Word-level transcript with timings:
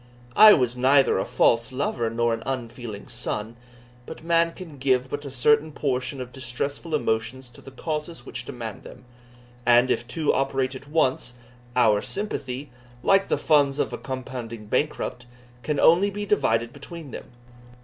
I 0.35 0.53
was 0.53 0.75
neither 0.75 1.19
a 1.19 1.25
false 1.25 1.71
lover 1.71 2.09
nor 2.09 2.33
an 2.33 2.41
unfeeling 2.47 3.07
son; 3.07 3.55
but 4.07 4.23
man 4.23 4.51
can 4.51 4.79
give 4.79 5.11
but 5.11 5.25
a 5.25 5.29
certain 5.29 5.71
portion 5.71 6.19
of 6.19 6.31
distressful 6.31 6.95
emotions 6.95 7.47
to 7.49 7.61
the 7.61 7.69
causes 7.69 8.25
which 8.25 8.43
demand 8.43 8.81
them; 8.81 9.05
and 9.63 9.91
if 9.91 10.07
two 10.07 10.33
operate 10.33 10.73
at 10.73 10.87
once, 10.87 11.35
our 11.75 12.01
sympathy, 12.01 12.71
like 13.03 13.27
the 13.27 13.37
funds 13.37 13.77
of 13.77 13.93
a 13.93 13.97
compounding 13.99 14.65
bankrupt, 14.65 15.27
can 15.61 15.79
only 15.79 16.09
be 16.09 16.25
divided 16.25 16.73
between 16.73 17.11
them. 17.11 17.25